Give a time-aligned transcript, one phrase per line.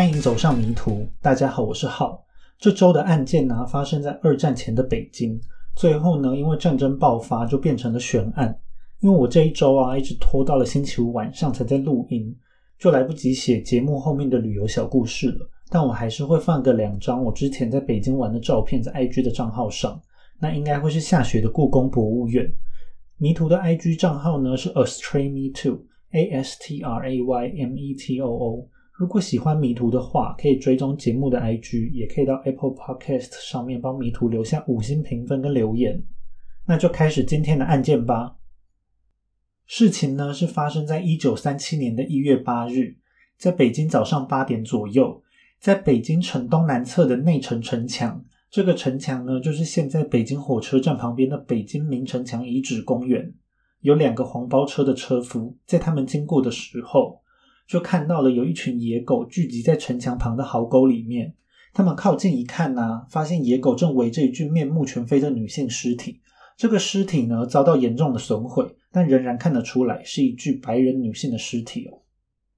[0.00, 1.06] 欢迎走上迷途。
[1.20, 2.24] 大家好，我是浩。
[2.58, 5.38] 这周的案件呢，发生在二战前的北京，
[5.76, 8.58] 最后呢，因为战争爆发，就变成了悬案。
[9.00, 12.34] 因为我这一周啊，一直拖到了星期五晚上才在录音，
[12.78, 15.46] 就来不及写节目后面的旅游小故事了。
[15.68, 20.00] 但我还是会放个两张我之前在北京玩的照片在 IG 的账号上。
[20.38, 22.50] 那应该会是下雪的故宫博物院。
[23.18, 28.66] 迷途的 IG 账号呢是 Astray Me Too，A S T R A Y M E T O O。
[29.00, 36.04] 如果喜欢迷途的话，可以追踪节目的 IG，也可以到 Apple Podcast 上面帮迷途留下五星评分跟留言。
[36.66, 38.36] 那就开始今天的案件吧。
[39.64, 42.98] 事情呢是发生在一九三七年的一月八日，
[43.38, 45.22] 在北京早上八点左右，
[45.58, 53.32] 在北京城东南侧的内城城墙，这个城墙呢就是现在北京火车站旁边的北京明城墙遗址公园，
[53.80, 57.18] 有两个黄包车的车夫，在他们经过的时候。
[57.70, 61.32] 就看到了有一群野狗聚集在城墙旁的壕沟里面。
[61.72, 66.20] 他们靠近一看呢，发现野狗正围着一具面目全非的女性尸体。
[66.56, 72.02] 这个尸体呢遭到严重的损毁，但仍然看得出来是一具白人女性的尸体哦。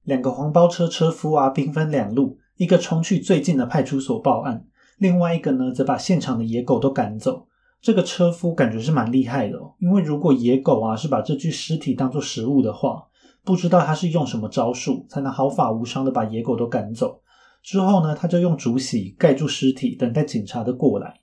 [0.04, 4.64] 两个黄包车车夫啊，兵分两路，一个冲去最近的派出所报案，
[4.96, 7.46] 另外一个呢则把现场的野狗都赶走。
[7.82, 13.08] 这个车夫感觉是蛮厉害的哦，因为如果野狗啊是把这具尸体当做食物的话。
[13.44, 17.20] 不知道他是用什么招数才能毫发无伤的把野狗都赶走。
[17.62, 21.20] 之后呢，他就用竹席盖住尸体，等待警察的过来。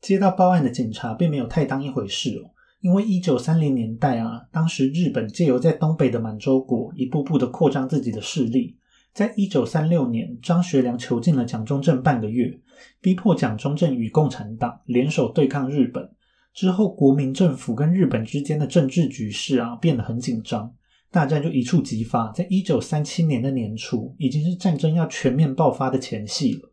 [0.00, 8.76] 接到报案的警察并没有太当一回事哦，因为一九三零年代啊，当时日本借由在东北的满洲国一步步的扩张自己的势力。
[9.14, 12.58] 在一九三六年，张学良囚禁了蒋中正半个月，
[13.00, 16.10] 逼迫蒋中正与共产党联手对抗日本。
[16.54, 20.72] 之后，国民政府跟日本之间的政治局势啊变得很紧张。
[21.12, 26.72] 大战就一触即发，在一九三七年的年初，已经是战争要全面爆发的前夕了。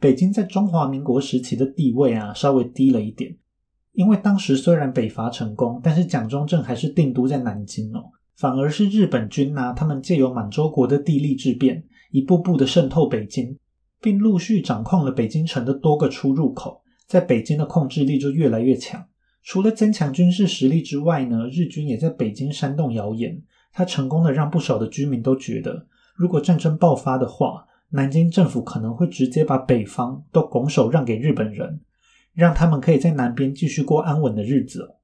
[0.00, 3.36] 北京在中华民国时期的地位啊，稍微低了一点，
[3.92, 8.04] 因为当时虽然北伐成功，但是蒋中正还是定都在南京哦，
[8.36, 13.54] 反而是日本军呐，他们借由满洲国的地利之便，一步步的渗透北京，
[14.00, 19.04] 并陆续掌控了北京城的多个出入口，在北京的控制力就越来越强。
[19.42, 23.42] 除了增强军事实力之外呢，日军也在北京煽动谣言。
[23.78, 31.80] 他成功的让不少的居民都觉得，如果战争爆发的话，南京政府可能会直接把北方都拱手让给日本人，
[32.34, 34.96] 让他们可以在南边继续过安稳的日子。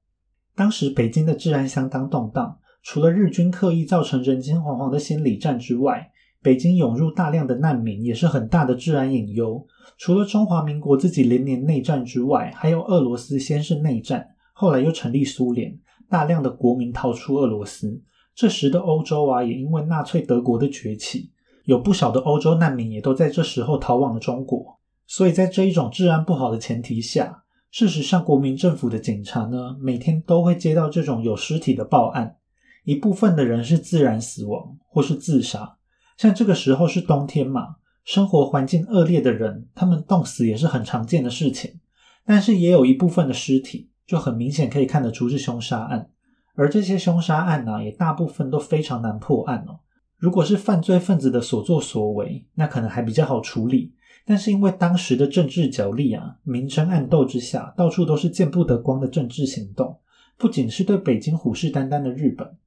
[0.57, 9.65] 当时北京的治安相当动荡，除了日军刻意造成人心惶惶的心理战之外，北京涌入大量的难民也是很大的治安隐忧。
[9.97, 18.01] 除了中华民国自己连年内战之外，还有俄罗斯先是内战，后来又成立苏联，大量的国民逃出俄罗斯。
[18.35, 21.31] 这时的欧洲啊，也因为纳粹德国的崛起，
[21.63, 24.77] 有不少的欧洲难民也都在这时候逃往了中国。
[25.07, 32.35] 所以在这一种治安不好的前提下，事实上国民政府的警察呢，每天都会接到这种有尸体的报案。
[32.83, 35.77] 一部分的人是自然死亡或是自杀，
[36.17, 41.79] 像这个时候是冬天嘛，生活环境恶劣的人，他们冻死也是很常见的事情。
[42.25, 46.09] 但是也有一部分的尸体，就很明显可以看得出是凶杀案。
[46.55, 49.79] 而这些凶杀案呢，也大部分都非常难破案哦。
[50.17, 53.93] 如果是犯罪分子的所作所为，那可能还比较好处理。
[54.25, 59.99] 但是因为当时的政治角力啊，明争暗斗之下，到处都是见不得光的政治行动。
[60.37, 62.57] 不仅是对北京虎视眈眈的日本，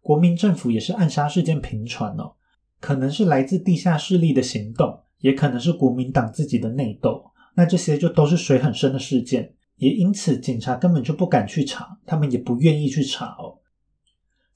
[0.00, 2.32] 国民政府也是暗杀事件频传哦。
[2.80, 7.24] 可能是来自地下势力的行动，也可能是国民党自己的内斗。
[7.54, 9.52] 那这些就都是水很深的事件。
[9.76, 13.47] 也因此，警察根本就不敢去查，他们也不愿意去查哦。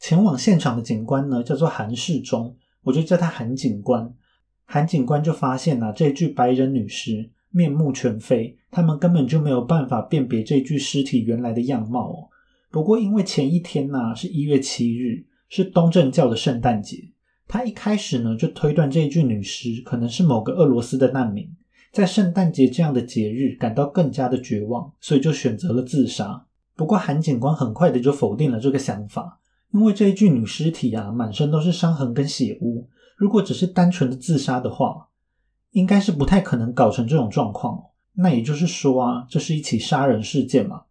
[0.02, 4.12] 前往现场的警官呢，叫做韩世忠，我就叫他韩警官。
[4.64, 12.28] 韩警官就发现啊，这具白人女尸面目全非，他们根本就没有办法辨别这具尸体原来的样貌哦。
[12.72, 17.12] 不过，因为前一天呢是一月七日，是东正教的圣诞节，
[17.46, 21.48] 他一开始呢就推断这具女尸可能是某个俄罗斯的难民。
[21.92, 26.44] 在圣诞节这样的节日感到更加的绝望，所以就选择了自杀。
[26.74, 29.38] 不过韩警官很快的就否定了这个想法，
[29.72, 35.08] 因为这一具女尸体啊，满身都是伤痕跟血污，如果只是单纯的自杀的话，
[35.70, 37.82] 应该是不太可能搞成这种状况。
[38.14, 40.82] 那也就是说啊，这是一起杀人事件嘛？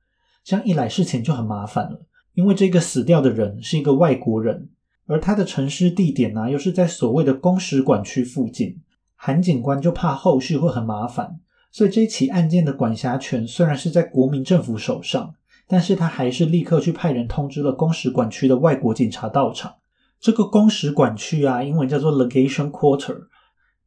[0.43, 2.01] 这样一来事情就很麻烦了，
[2.33, 4.69] 因为这个死掉的人是一个外国人，
[5.05, 8.81] 而他的沉尸地点呢，又是在所谓的公使馆区附近。
[9.15, 11.39] 韩警官就怕后续会很麻烦，
[11.71, 15.35] 所以这起案件的管辖权虽然是在国民政府手上，
[15.71, 19.73] 但是他还是立刻去派人通知了公使馆区的外国警察到场。
[20.19, 23.17] 这个公使馆区啊，英文叫做 legation quarter，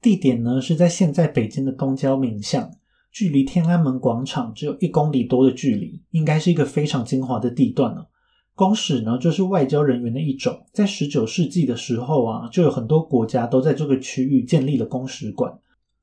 [0.00, 2.70] 地点呢是在现在北京的东郊民巷，
[3.12, 8.08] 距离天安门广场只有一公里多的距离，应该是一个非常精华的地段了。
[8.54, 15.52] 公使呢就是外交人员的一种，在十九世纪的时候啊，就有很多国家都在这个区域建立了公使馆，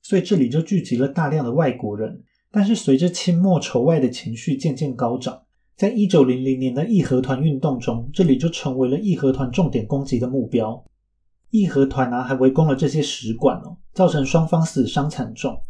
[0.00, 2.22] 所以这里就聚集了大量的外国人。
[2.52, 5.42] 但是随着清末仇外的情绪渐渐高涨，
[5.82, 10.80] 在一九零零年的义和团运动中，这里就成为了义和团重点攻击的目标。
[11.50, 15.60] 义和团呢还围攻了这些使馆哦，造成双方死伤惨重。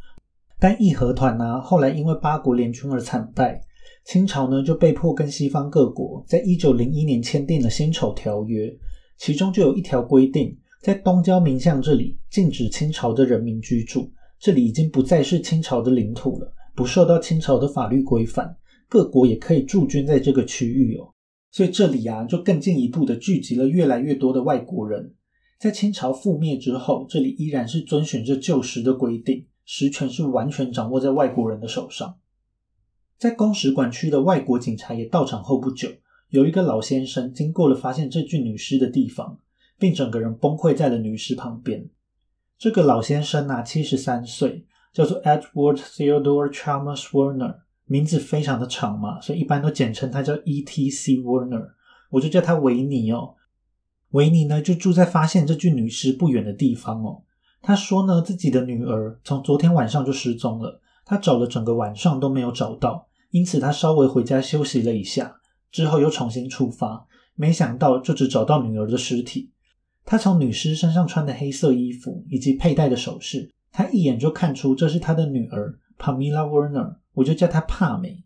[0.61, 3.59] 但义和团呢后来因为八国联军而惨败，
[4.05, 8.71] 清朝呢就被迫跟西方各国在一九零一年签订了辛丑条约，
[9.17, 18.55] 其中就有一条规定，在东郊民巷这里禁止清朝的人民居住，这里已经不再是清朝的领土了，不受到清朝的法律规范，
[18.93, 21.15] 各国也可以驻军在这个区域哦。
[21.51, 25.15] 所以这里啊就更进一步的聚集了越来越多的外国人。
[25.59, 32.19] 在清朝覆灭之后，这里依然是遵循着旧时的规定，实权是完全掌握在外国人的手上。
[33.17, 35.89] 在公使馆区的外国警察也到场后不久，
[36.29, 39.39] 有一个老先生经过了发现这具女尸的地方，
[39.79, 41.89] 并整个人崩溃在了女尸旁边。
[42.59, 51.15] 这个老先生啊，七十三岁，叫做 Edward Theodore Chalmers Werner，名字非常的长嘛，所以一般都简称他叫 E.T.C.
[51.19, 51.71] Werner，
[52.11, 53.35] 我就叫他维尼哦。
[54.11, 57.23] 维尼呢，就住在发现这具女尸不远的地方哦。
[57.61, 65.37] 他说呢，自己的女儿从昨天晚上就失踪了，他找了整个晚上都没有找到，因此他稍微回家休息了一下，
[65.71, 69.51] 之后又重新出发，没想到就只找到女儿的尸体。
[70.05, 78.25] 他从女尸身上穿的黑色衣服以及佩戴的首饰，他一眼就看出这是他的女儿 Pamela Warner 我就叫她帕美。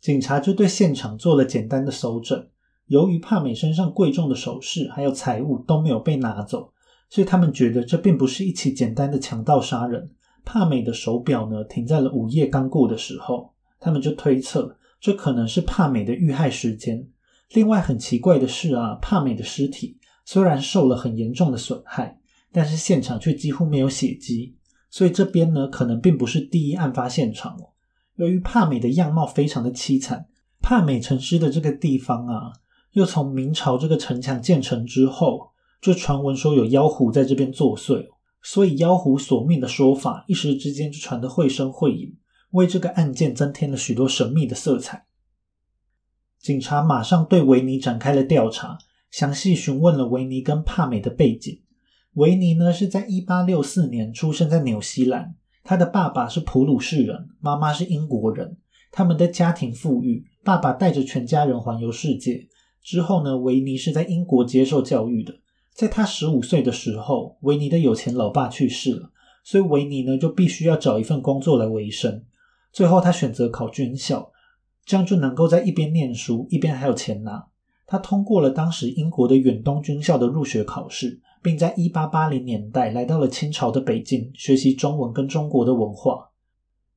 [0.00, 2.48] 警察就对现场做了简单的搜证。
[2.86, 6.72] 由于帕美身上贵重的首饰还有财物都没有被拿走，
[7.08, 10.10] 所以他们觉得这并不是一起简单的强盗杀人。
[10.44, 17.08] 帕美的手表呢停在了午夜刚过的时候，他们就推测这可能是帕美的遇害时间。
[17.54, 22.18] 另外很奇怪的是啊，帕美的尸体虽然受了很严重的损害，
[22.50, 24.56] 但是现场却几乎没有血迹，
[24.90, 27.71] 所以这边呢可能并不是第一案发现场哦。
[28.16, 30.26] 由于帕美的样貌非常的凄惨，
[30.60, 32.52] 帕美城尸的这个地方啊。
[32.92, 38.06] 又从明朝这个城墙建成之后，就传闻说有妖狐在这边作祟，
[38.42, 42.14] 所以妖狐索命的说法一时之间就传得绘声绘影，
[42.50, 45.06] 为这个案件增添了许多神秘的色彩。
[46.38, 48.76] 警察马上对维尼展开了调查，
[49.10, 51.62] 详细询问了维尼跟帕美的背景。
[52.14, 58.56] 维尼呢是在一八六四年出生在纽西兰，他的爸爸是普鲁士人，妈妈是英国人，
[58.90, 62.48] 他们的家庭富裕，爸爸带着全家人环游世界。
[62.82, 65.32] 之后呢，维尼是在英国接受教育的。
[65.72, 69.10] 在他十五岁的时候，维尼的有钱老爸去世了，
[69.44, 72.24] 所以维尼呢就必须要找一份工作来维生。
[72.72, 74.32] 最后他选择考军校，
[74.84, 77.46] 这样就能够在一边念书，一边还有钱拿。
[77.92, 86.30] 他通过了当时英国的远东军校的入学考试，并在一八八零年代来到了清朝的北京，学习中文跟中国的文化。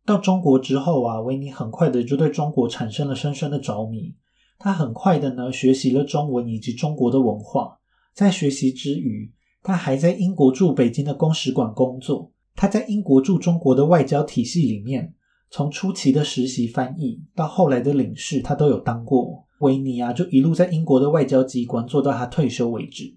[0.06, 4.16] 到中国之后啊，维尼很快的就对中国产生了深深的着迷。
[4.58, 7.78] 他很快的呢，学习了中文以及中国的文化。
[8.14, 9.30] 在学习之余，
[9.64, 12.32] 他还在英国驻北京的公使馆工作。
[12.56, 15.14] 他在英国驻中国的外交体系里面，
[15.50, 19.45] 从初期的实习翻译到后来的领事，他都有当过。
[19.60, 23.16] 维尼啊，就一路在英国的外交机关做到他退休为止。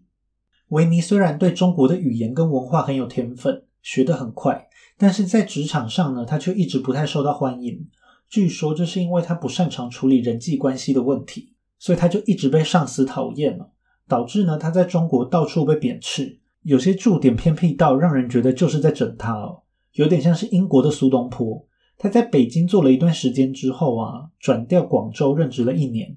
[0.69, 7.89] 维尼虽然对中国的语言跟文化很有天分，学得很快，但是在职场上呢，他却一直不太受到欢迎。
[8.29, 13.71] 据说这是因为他不擅长处理人际关系的问题，所以他就一直被上司讨厌了，
[14.07, 19.63] 导致呢他在中国到处被贬斥，有些驻点偏僻到让人觉得就是在整他哦，
[19.95, 21.67] 有点像是英国的苏东坡。
[21.97, 26.17] 他在北京做了一段时间之后啊，转调广州任职了一年，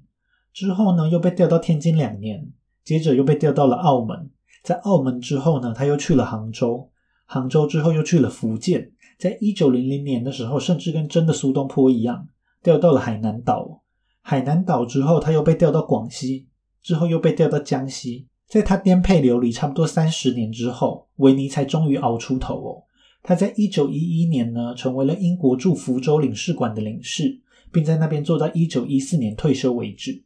[0.53, 2.51] 之后呢又被调到天津两年，
[2.83, 4.29] 接着又被调到了澳门，
[4.63, 6.89] 在澳门之后呢他又去了杭州，
[7.25, 8.91] 杭州之后又去了福建。
[9.17, 12.27] 在一九零零年的时候，甚至跟真的苏东坡一样，
[12.63, 13.83] 调到了海南岛。
[14.21, 16.47] 海南岛之后，他又被调到广西，
[16.81, 18.27] 之后又被调到江西。
[18.47, 22.83] 在他颠沛流离差不多三十年之后，维尼才终于熬出头哦。
[23.23, 27.39] 他在一九一一年呢，成为了英国驻福州领事馆的领事，
[27.71, 30.23] 并在那边做到一九一四年退休为止。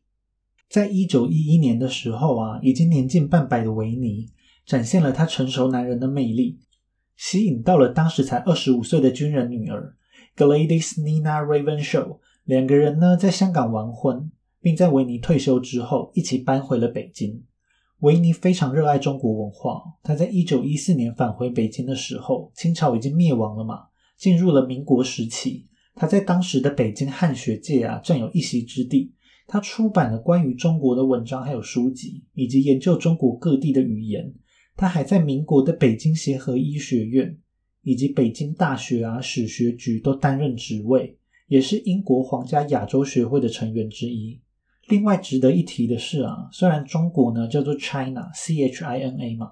[0.69, 4.27] 在一九一一年的时候啊，已经年近半百的维尼，
[4.65, 6.59] 展现了他成熟男人的魅力。
[7.15, 9.95] 吸引到了当时才二十五岁的军人女儿
[10.35, 14.29] Gladys Nina Ravenshaw，两个人呢在香港完婚，
[14.59, 17.43] 并在维尼退休之后一起搬回了北京。
[17.99, 19.81] 维尼非常热爱中国文化。
[20.03, 23.83] 他在一九一四年返回北京的时候，清朝已经灭亡了嘛，
[24.17, 25.67] 进入了民国时期。
[25.95, 29.13] 他在当时的北京汉学界啊，占有一席之地。
[29.47, 34.33] 他出版了关于中国的文章，还有书籍，以及研究中国各地的语言。
[34.75, 37.37] 他还在民国的北京协和医学院
[37.83, 44.41] 以及北京大学啊史学局都担任职位，也是英国皇家亚洲学会的成员之一。
[44.87, 49.51] 另外值得一提的是啊，虽然中国呢叫做 China，C H I N A 嘛，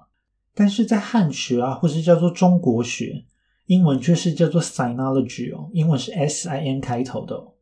[0.54, 3.24] 但是在汉学啊或是叫做中国学，
[3.66, 7.53] 英文却是叫做 Sinology 哦，英文是 S I N 开头的哦，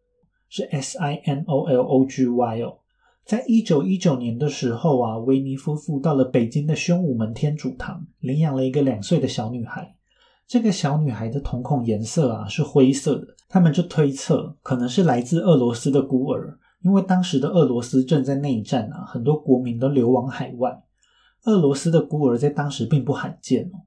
[0.54, 2.76] 是 S I N O L O G Y 哦。
[3.24, 9.96] 在一九一九年的时候啊，维尼夫妇到了北京的宣武门天主堂，领养了一个两岁的小女孩。
[10.46, 16.58] 这个小女孩的瞳孔颜色啊是灰色的，他们就推测可能是来自俄罗斯的孤儿。
[16.82, 20.82] 因为当时的俄罗斯正在内战啊，很多国民都流亡海外。
[21.44, 23.80] 俄罗斯的孤儿在当时并不罕见哦。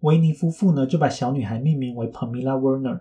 [0.00, 3.00] 维尼夫妇呢就把小女孩命名为 Pamela Werner。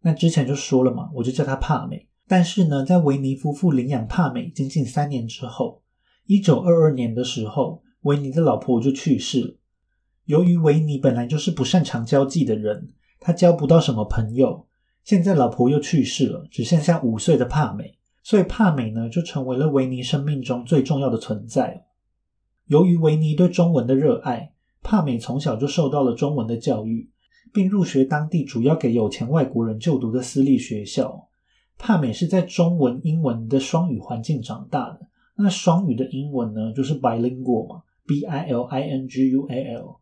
[0.00, 2.06] 那之前就说了嘛，我就叫她帕美。
[2.26, 5.82] 但是呢，在维尼夫妇领养帕美仅仅三年之后，
[6.26, 9.54] 一九二二年的时候，维尼的老婆就去世了。
[10.24, 14.66] 由于维尼本来就是不擅长交际的人，他交不到什么朋友。
[15.04, 17.98] 现在老婆又去世了，只剩下五岁的帕美。
[18.22, 21.84] 所以帕美呢，就成为了维尼生命中最重要的存在。
[22.68, 27.10] 由于维尼对中文的热爱，帕美从小就受到了中文的教育，
[27.52, 31.28] 并入学当地主要给有钱外国人就读的私立学校。
[31.78, 35.00] 帕美是在中文、英文的双语环境长大的。
[35.36, 39.96] 那双语的英文呢，就是 bilingual 嘛，b i l i n g u a l。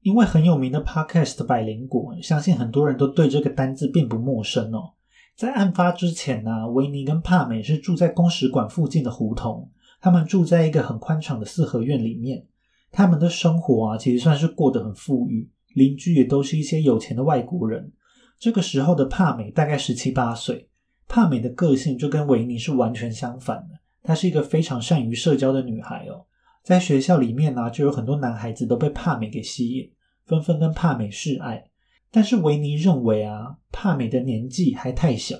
[0.00, 4.94] 因为很有名的 podcast 百灵果，相信很多人都对这个单字并不陌生哦。
[5.36, 9.70] 在案发之前呢，维尼跟帕美是住在公使馆附近的胡同。
[10.00, 12.44] 他们住在一个很宽敞的四合院里面。
[12.90, 17.92] 他们的生活啊，其实算是过得很富裕，邻居也都是一些有钱的外国人。
[18.38, 20.68] 这个时候的帕美大概十七八岁。
[21.12, 23.78] 帕美的个性就跟维尼是完全相反的。
[24.02, 26.24] 她是一个非常善于社交的女孩哦。
[26.62, 29.92] 在学校里面呢，就有很多男孩子都被帕美给吸引，
[30.24, 31.66] 纷纷跟帕美示爱。
[32.10, 35.36] 但是维尼认为啊，帕美的年纪还太小，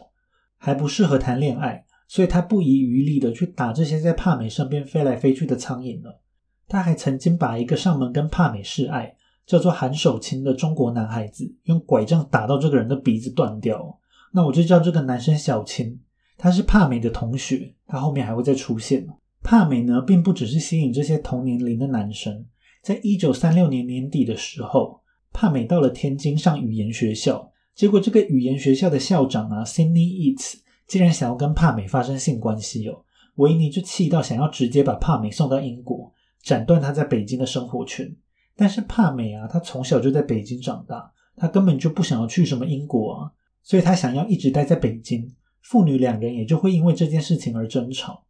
[0.59, 6.21] 还不适合谈恋爱，所以他不遗余力的去打这些在帕美身边飞来飞去的苍蝇了。
[6.69, 13.99] 他还曾经把一个上门跟帕美示爱、叫做韩守清的中国男孩子，用拐杖打到这个人的鼻子断掉。
[14.33, 16.01] 那我就叫这个男生小青，
[16.37, 19.07] 他是帕美的同学，他后面还会再出现。
[19.43, 22.45] 帕美呢，并不只是吸引这些同年龄的男生，
[22.83, 25.01] 在一九三六年年底的时候。
[25.35, 33.03] 帕美到了天津上语言学校，结果这个语言学校的校长啊，Cindy Eats，竟然想要跟帕美发生性关系哦。
[33.37, 36.13] 维尼就气到想要直接把帕美送到英国，
[36.43, 38.15] 斩断他在北京的生活圈。
[38.55, 43.33] 但是帕美啊，他从小就在北京长大，他根本就不想要去什么英国啊，
[43.63, 45.35] 所以他想要一直待在北京。
[45.61, 48.25] 父女两人也就会因为这件事情而争吵。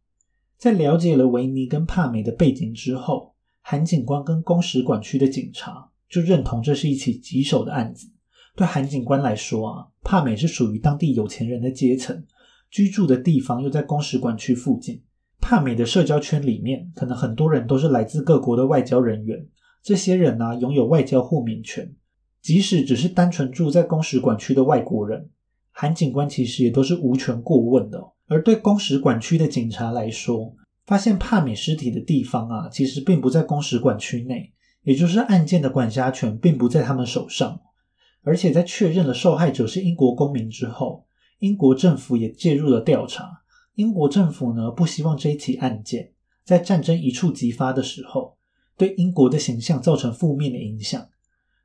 [0.57, 5.89] 在了解了维尼跟帕美的背景之后，韩警官跟公使馆区的警察。
[6.09, 8.07] 就认同这是一起棘手的案子。
[8.55, 12.23] 对韩警官来说啊，帕美是属于当地有钱人的阶层，
[12.69, 15.01] 居住的地方又在公使馆区附近。
[15.41, 19.43] 帕美的社交圈里面，可能很多人都是来自各国的外交人员。
[19.81, 21.91] 这些人呢，拥有外交豁免权。
[22.43, 25.29] 即使只是单纯住在公使馆区的外国人，
[25.71, 28.11] 韩警官其实也都是无权过问的。
[28.27, 30.53] 而对公使馆区的警察来说，
[30.85, 34.51] 发现帕美尸体的地方啊，其实并不在公使馆区内。
[34.83, 37.61] 也就是案件的管辖权并不在他们手上，
[38.21, 41.05] 而且在确认了受害者是英国公民之后，
[41.39, 43.43] 英国政府也介入了调查。
[43.75, 46.11] 英国政府呢不希望这一起案件
[46.43, 48.35] 在战争一触即发的时候，
[48.75, 51.07] 对英国的形象造成负面的影响。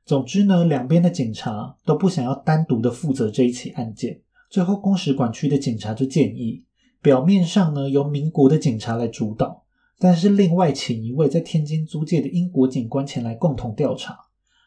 [0.09, 4.19] 总之呢，两边的警察都不想要单独的负责这一起案件。
[4.49, 6.63] 最后，公使馆区的警察就建议，
[6.99, 9.63] 表面上呢由民国的警察来主导。
[9.99, 14.17] 但是另外请一位在天津租界的英国警官前来共同调查，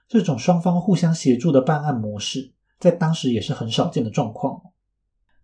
[0.06, 4.62] 这种双方互相协助的办案模式，在当时也是很少见的状况。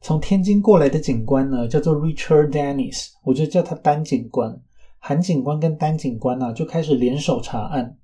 [0.01, 4.57] 从天津过来的警官呢，叫做 Richard Dennis，我就叫他丹警官。
[5.01, 7.97] 韩警官跟丹警官呢，就开始联手查案。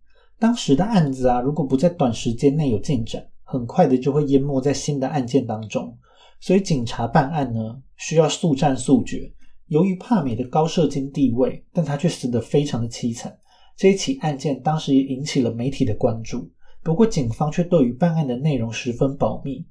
[0.44, 5.96] 当时的案子啊，如果不在短时间内有进展，很快的就会淹没在新的案件当中。
[6.38, 9.32] 所以警察办案呢，需要速战速决。
[9.68, 13.34] 由于帕美的高射精地位，但他却死得非常的凄惨。
[13.74, 16.46] 这一起案件当时也引起了媒体的关注，
[16.82, 19.64] 不过警方却对于办案的内容十分保密，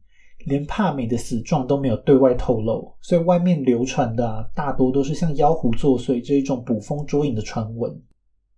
[0.48, 2.92] 连帕美的死状都没有对外透露。
[3.00, 7.96] 所以外面流传的啊，大多都是像妖狐作祟这一种捕风捉影的传闻。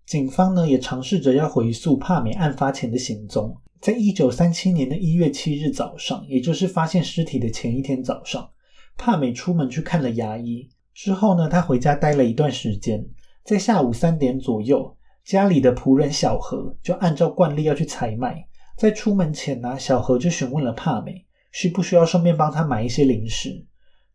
[0.05, 3.55] 警方呢也尝试着要回溯帕美案发前的行踪。
[3.81, 8.49] 在一九三七年的一月七日早上，也就是发现尸体的前一天早上，
[8.97, 10.67] 帕美出门去看了牙医。
[10.93, 13.05] 之后呢，他回家待了一段时间。
[13.43, 18.47] 在下午三点左右，家里的仆人小何就按照惯例要去采买。
[18.77, 23.65] 在出门前呢，小何就询问了帕美，需不需要顺便帮他买一些零食。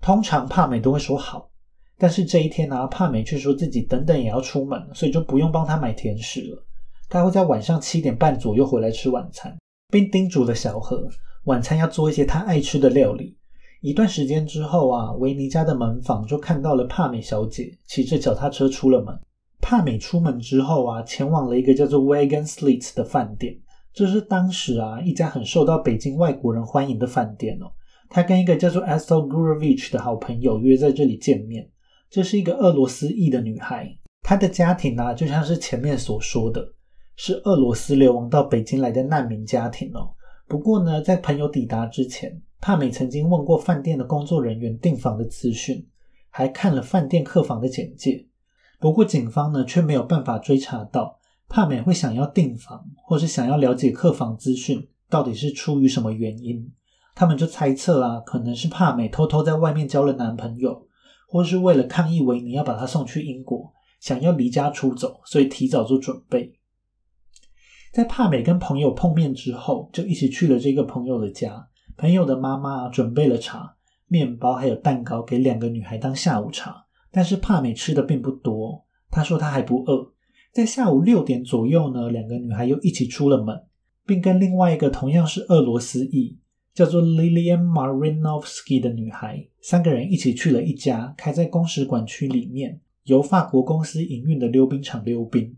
[0.00, 1.49] 通常帕美都会说好，
[2.00, 6.64] 但是这一天呢，帕美却说自己等等也要出门，所以就不用帮他买甜食了。
[7.10, 9.54] 他会在晚上七点半左右回来吃晚餐，
[9.92, 11.06] 并叮嘱了小何，
[11.44, 13.36] 晚餐要做一些他爱吃的料理。
[13.82, 19.14] 一段时间之后啊，维尼家的门房就看到了帕美小姐骑着脚踏车出了门。
[19.60, 23.58] 帕美出门之后啊，前往了一个叫做 Wagon Slits 的饭店，
[23.92, 27.66] 这是当时啊一家很受到北京外国人欢迎的饭店哦。
[28.08, 31.68] 他跟一个叫做 Estel Gurovich 的好朋友约在这里见面。
[32.10, 33.88] 这是一个俄罗斯裔的女孩，
[34.20, 36.60] 她的家庭啊就像是前面所说的，
[37.14, 40.10] 是俄罗斯流亡到北京来的难民家庭哦。
[40.48, 45.86] 不过呢，在朋友抵达之前，帕美曾经问过饭店的工作人员订房的资讯，
[46.30, 48.26] 还看了饭店客房的简介。
[48.80, 51.16] 不过警方呢却没有办法追查到
[51.48, 56.72] 帕美会想要订房，或是想要了解客房资讯，到底是出于什么原因？
[57.14, 60.86] 他们就猜测啊，可能是帕美偷偷在外面交了男朋友，
[61.30, 66.52] 或是为了抗议维尼要把她送去英国，想要离家出走，所以提早做准备。
[67.92, 71.68] 在帕美跟朋友碰面之后，就一起去了这个朋友的家。
[71.96, 73.76] 朋友的妈妈准备了茶、
[74.08, 78.84] 面包还有蛋糕给两个女孩当下午茶，但是帕美吃的并不多。
[79.08, 80.12] 她说她还不饿。
[80.52, 83.56] 在下午六点左右呢，两个女孩又一起出了门，
[84.04, 86.39] 并跟另外一个同样是俄罗斯裔、
[86.74, 95.56] 叫做 Lilian Marinovsky 的女孩，三个人一起去了一家开在公使馆区里面、由法国公司营运的溜冰场溜冰。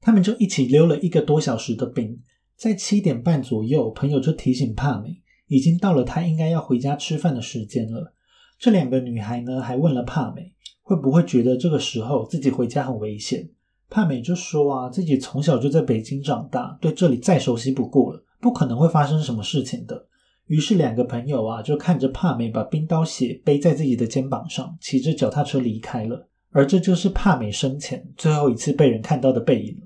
[0.00, 2.20] 他们就一起溜了一个多小时的冰。
[2.56, 5.20] 在七点半左右，朋友就提醒帕美。
[5.46, 8.14] 已经到了她应该要回家吃饭的时间了。
[8.56, 13.50] 这两个女孩呢，还问了帕美会不会觉得这个时候自己回家很危险。
[13.88, 20.06] 帕美就说啊，自己从小就在北京长大，对这里再熟悉不过了，不可能会发生什么事情的。
[20.50, 26.28] 于是两个朋友啊，就看着帕美把冰刀鞋背在自己的肩膀上，骑着脚踏车离开了。
[26.50, 29.80] 而这就是帕美生前最后一次被人看到的背影。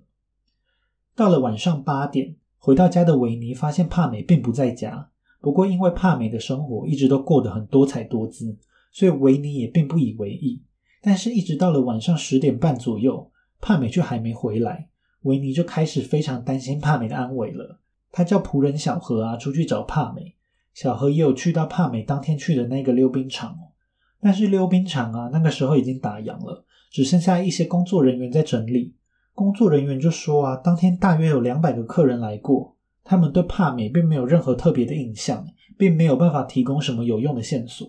[1.15, 5.11] 到了晚上八点，回到家的维尼发现帕美并不在家。
[5.43, 8.57] 不过，因为帕美的生活一直都过得很多彩多姿，
[8.91, 10.63] 所以维尼也并不以为意。
[11.03, 14.89] 但是，一直到了晚上十点半左右，帕美却还没回来，
[15.25, 17.81] 维尼就开始非常担心帕美的安危了。
[18.11, 20.34] 他叫仆人小何啊出去找帕美，
[20.75, 23.73] 小何也有去到帕美当天去的那个溜冰场哦。
[24.21, 28.95] 但是溜冰场啊，那个时候已经打烊了，只剩下一些工作人员在整理。
[29.33, 32.77] 工作人员就说啊，当天大约有两百个客人来过。
[33.07, 37.87] 他们对帕美并没有任何特别的印象，并没有办法提供什么有用的线索。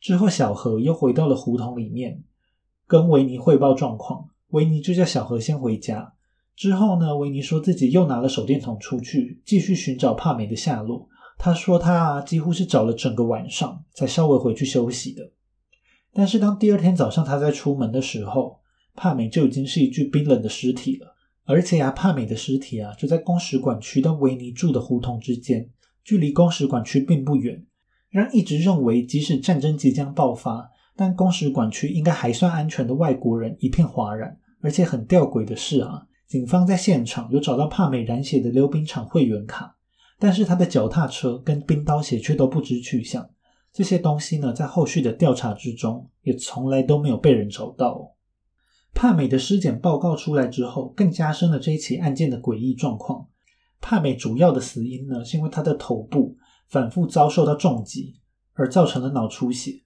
[0.00, 2.24] 之后，小何又回到了胡同里面，
[2.86, 4.30] 跟维尼汇报状况。
[4.48, 6.12] 维尼就叫小何先回家。
[6.56, 11.08] 之后呢，维尼说自己又拿了手电筒出去，继续寻找帕美的下落。
[11.38, 15.30] 他说他啊几乎是找了整个晚上，才稍微回去休息的。
[16.12, 18.58] 但是当第二天早上他在出门的时候，
[18.94, 21.14] 帕美就已经是一具冰冷的尸体了。
[21.44, 25.70] 而且啊，帕美的尸体啊，就在公使馆区到维尼住的胡同之间，
[26.04, 27.64] 距离公使馆区并不远，
[28.10, 34.36] 让一直认为即使战争即将爆发，但公使馆区应该还算安全的外国人一片哗然。
[34.60, 39.77] 而且很吊诡的是啊，警方在现场有找到帕美染血的溜冰场会员卡，
[40.18, 43.30] 但是他的脚踏车跟冰刀鞋却都不知去向。
[43.72, 48.14] 这些东西呢，在后续的调查之中，也从来都没有被人找到。
[48.94, 53.28] 帕美的尸检报告出来之后，更加深了这一起案件的诡异状况。
[53.80, 56.36] 帕美主要的死因呢，是因为她的头部
[56.68, 58.16] 反复遭受到重击，
[58.54, 59.82] 而造成了脑出血。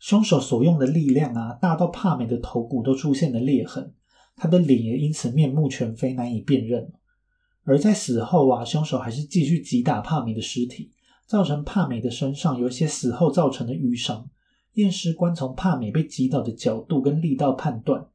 [0.00, 3.94] 凶手所用的力量啊，大到帕美的头骨都出现了裂痕，
[4.34, 6.92] 她的脸也因此面目全非，难以辨认。
[7.66, 10.90] 而在死后啊，凶手还是继续击打帕米的尸体，
[11.26, 14.30] 造成帕米的身上有一些死后造成的淤伤。
[14.74, 18.06] 验尸官从帕美被击倒的角度跟力道判断。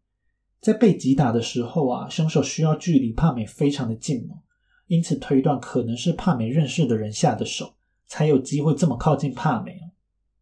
[0.59, 4.39] 在被击打的时候啊，凶手需要距离帕美非常的近哦，
[4.87, 7.73] 因此推断可能是帕美认识的人下的手，
[8.07, 9.79] 才有机会这么靠近帕美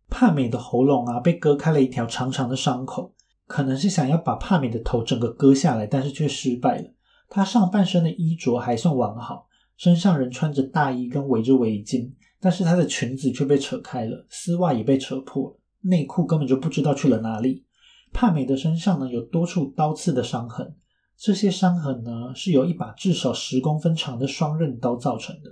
[0.09, 3.13] 帕美的喉咙啊被割开了一条长长的伤口，
[3.47, 6.91] 可能是想要把帕美的头整个割下来，但是却失败了。
[7.29, 12.11] 她上半身的衣着还算完好，身上仍穿着大衣跟围着围巾，
[12.41, 17.63] 但是她的裙子却被扯开了，丝袜也被扯破了，内裤根本就不知道去了哪里。
[18.11, 20.75] 帕美的身上呢有多处刀刺的伤痕，
[21.15, 25.49] 这些伤痕呢，是由一把至少十公分长的双刃刀造成的。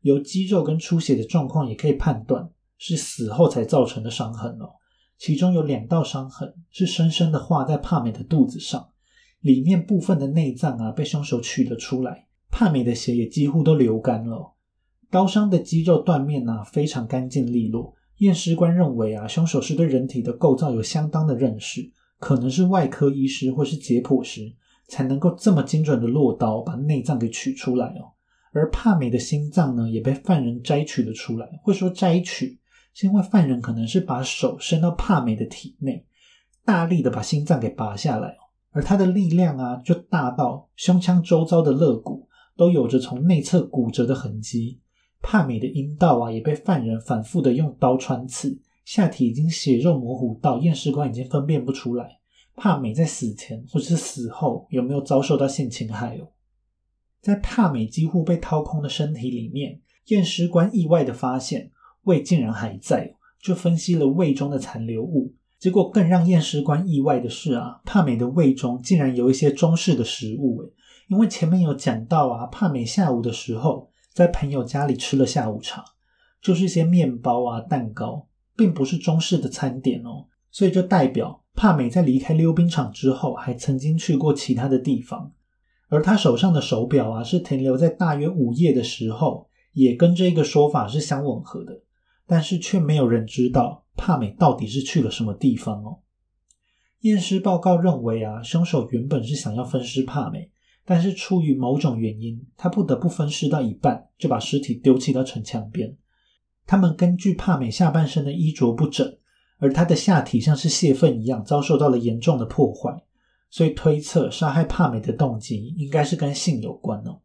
[0.00, 4.70] 由肌肉跟出血的状况也可以判断，是死后才造成的伤痕哦。
[5.18, 8.88] 其中有两道伤痕是深深的划在帕美的肚子上，
[9.40, 14.54] 里面部分的内脏啊被凶手取了出来，帕美的血也几乎都流干了。
[15.10, 24.54] 刀伤的肌肉断面呢非常干净利落，验尸官认为啊，凶手是对人体的构造有相当的认识，可能是外科医师或是解剖师。
[24.90, 28.08] 才能够这么精准的落刀把内脏给取出来哦。
[28.52, 31.46] 而帕美的心脏呢，也被犯人摘取了出来。
[31.62, 32.58] 会说摘取，
[32.94, 36.06] 是因为犯人可能是把手伸到帕美的体内，
[36.64, 38.47] 大力的把心脏给拔下来哦。
[38.78, 44.78] 而他的力量啊，就大到胸腔周遭的肋骨都有着从内侧骨折的痕迹。
[45.20, 52.20] 帕美的阴道啊，也被犯人反复的用刀穿刺，下体已经血肉模糊到验尸官已经分辨不出来。
[52.54, 56.28] 帕美在死前或者是死后有没有遭受到性侵害哦？
[57.20, 61.72] 在帕美几乎被掏空的身体里面，验尸官意外的发现
[62.04, 65.34] 胃竟然还在，就分析了胃中的残留物。
[65.58, 70.72] 结果更让验尸官意外的是啊，帕美的胃中竟然有一些中式的食物诶，
[71.08, 75.84] 因为前面有讲到啊，帕美下午的时候在朋友家里吃了下午茶，
[76.40, 81.42] 就是一些面包啊、蛋糕，并不是中式的餐点哦，所以就代表。
[81.54, 85.32] 帕美在离开溜冰场之后，还曾经去过其他的地方，
[85.88, 91.82] 而他手上的手表啊，是停留在大约午夜的时候，也跟这个说法是相吻合的。
[92.28, 95.98] 但是却没有人知道帕美到底是去了什么地方哦。
[97.00, 100.50] 验尸报告认为啊，凶手原本是想要分尸帕美，
[100.84, 105.96] 但是出于某种原因，他不得不分尸到一半，就把尸体丢弃到城墙边。
[106.64, 109.18] 他们根据帕美下半身的衣着不整。
[109.60, 113.02] 而他的下体像是泄愤一样，遭受到了严重的破坏，
[113.50, 117.18] 所以推测杀害帕美的动机应该是跟性有关哦。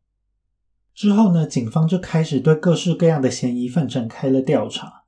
[0.95, 5.02] 之后呢，警方就开始对各式各样的嫌疑犯展开了调查。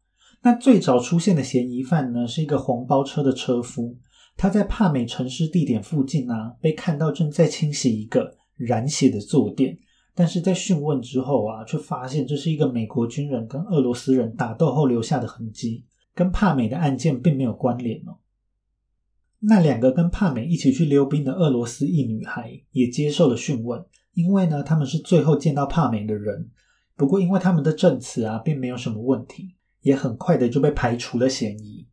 [0.45, 3.97] 那最早出现的嫌疑犯呢，是一个黄包车的车夫，
[4.37, 9.75] 他在帕美沉尸地点附近啊，被看到正在清洗一个染血的坐垫，
[10.13, 15.83] 但是在讯问之后啊，却发现这是一个美国军人跟俄罗斯人打斗后留下的痕迹。
[16.13, 18.19] 跟帕美的案件并没有关联哦。
[19.39, 26.51] 那两个跟帕美一起去溜冰的俄罗斯裔女孩也接受了讯问，因为呢，他们是最后见到帕美的人。
[26.95, 29.54] 不过，因为他们的证词啊，并没有什么问题，
[29.85, 31.87] 也很快的就被排除了嫌疑。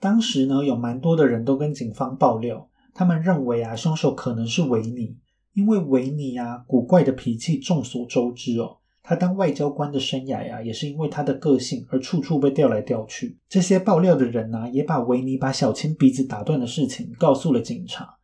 [0.00, 5.16] 当时呢，有蛮多的人都跟警方爆料，他们认为啊，凶手可能是维尼，
[5.52, 8.78] 因为维尼啊，古怪的脾气众所周知哦。
[9.00, 13.38] 他当外交官的生涯呀，也是因为他的个性而处处被调来调去。
[13.48, 18.16] 这些爆料的人呢，也把维尼把小青鼻子打断的事情告诉了警察。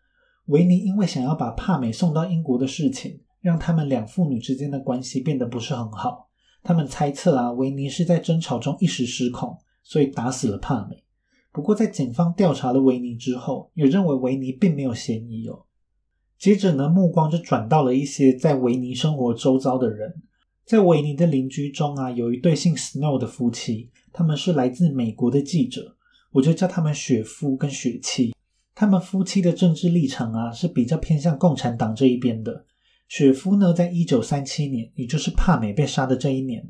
[0.47, 6.26] 维尼因为想要把帕美送到英国的事情，让他们两父女之间的关系变得不是很好。
[6.66, 11.05] 他们猜测啊，维尼是在争吵中一时失控，所以打死了帕美。
[11.52, 15.66] 不过在警方调查了维尼之后，也认为维尼并没有嫌疑哦。
[16.37, 20.12] 接着呢，目光就转到了一些在维尼生活周遭的人。
[20.64, 25.96] 在维尼的邻居中啊，有一对姓 Snow 的夫妻，他们是来自美国的记者，
[26.33, 28.35] 我就叫他们雪夫跟雪妻。
[28.74, 32.64] 他们夫妻的政治立场啊，是比较偏向共产党这一边的。
[33.09, 36.69] 雪夫呢，在一九三七年，也就是帕美被杀的这一年，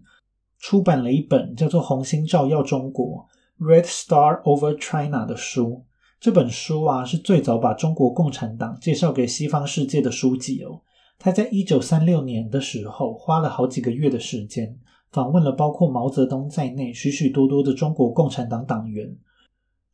[0.59, 3.27] 出版了一本叫做《红星照耀中国》
[3.65, 5.85] （Red Star Over China） 的书。
[6.21, 10.83] 这本书啊，是最早把中国共产党介绍给西方世界的书籍哦。
[11.19, 14.79] 他在一九三六年的时候，花了好几个月的时间，
[15.13, 19.17] 访问了包括毛泽东在内许许多多的中国共产党党员。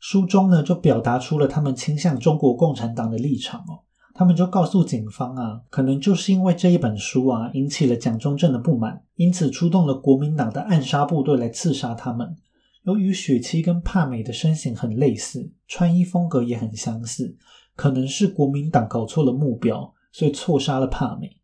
[0.00, 3.82] 书中呢，就表达出了他们倾向中国共产党的立场哦。
[4.14, 12.36] 他们就告诉警方啊，可能就是因为这一本书啊，引起了蒋中正的不满，因此出动了国民党的暗杀部队来刺杀他们。
[12.84, 17.36] 由于雪妻跟帕美的身形很类似，穿衣风格也很相似，
[17.74, 19.92] 可能是国民党搞错了目标。
[20.14, 21.38] 所以错杀了帕美。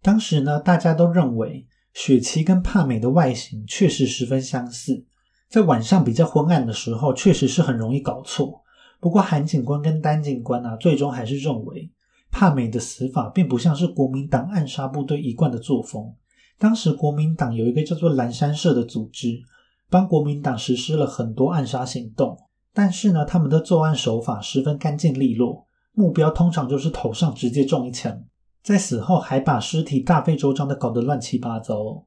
[0.00, 5.04] 当时呢，大家都认为雪琪跟帕美的外形确实十分相似，
[5.50, 8.61] 在晚上比较昏暗的时候，确实是很容易搞错。
[9.02, 11.90] 不过韩警官跟丹警官啊，最终还是认为
[12.30, 16.14] 帕美的死法并不像是国民党暗杀部队一贯的作风。
[16.56, 19.42] 当时国民党有一个叫做蓝山社的组织，
[19.90, 22.38] 帮国民党实施了很多暗杀行动，
[22.72, 25.66] 但是呢，他们的作案手法十分干净利落。
[25.94, 28.22] 目标通常就是头上直接中一枪，
[28.62, 32.04] 在死后还把尸体大费周章的搞得乱七八糟。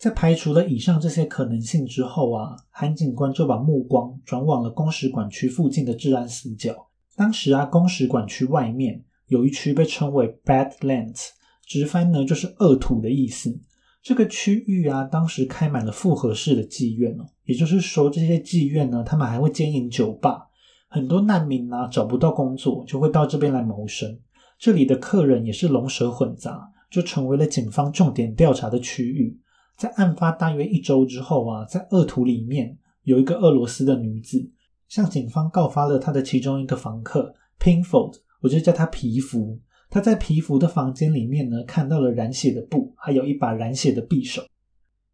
[0.00, 6.74] 在排除了以上这些可能性之后啊，韩警官就把目光转往了公使馆区附近的治安死角。
[7.16, 11.28] 当时啊，公使馆区外面有一区被称为 Badlands，
[11.66, 13.60] 直翻呢就是恶土的意思。
[14.02, 20.46] 这个区域啊，当时开满了复合式的妓院哦，也就是说，这些妓院呢，他们还会经营酒吧。
[20.88, 24.18] 很多难民呢找不到工作，就会到这边来谋生。
[24.58, 29.38] 这里的客人也是龙蛇混杂，就成为了警方重点调查的区域。
[29.80, 34.52] 在案发大约一周之后啊，在恶徒里面有一个俄罗斯的女子
[34.88, 39.58] 向警方告发了她的其中一个房客 Pinfold，我就叫他皮肤。
[39.88, 44.42] 他在皮肤的房间里面呢，看到了染血的布，还有一把染血的匕首。